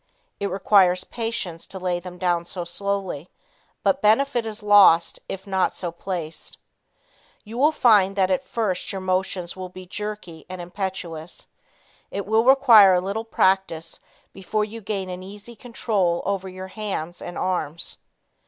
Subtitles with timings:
[0.39, 3.29] It requires patience to lay them down so slowly,
[3.83, 6.57] but benefit is lost if not so placed.
[7.43, 11.45] You will find that at first your motions will be jerky and impetuous.
[12.09, 13.99] It will require a little practice
[14.33, 17.99] before you gain an easy control over your hands and arms.